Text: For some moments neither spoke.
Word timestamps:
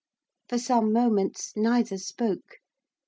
For 0.49 0.57
some 0.57 0.91
moments 0.93 1.53
neither 1.55 1.99
spoke. 1.99 2.57